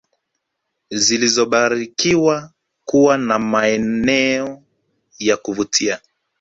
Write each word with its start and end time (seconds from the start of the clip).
zilizobarikiwa 0.89 2.51
kuwa 2.85 3.17
na 3.17 3.39
maeneo 3.39 4.63
ya 5.19 5.37
kuvutia 5.37 5.99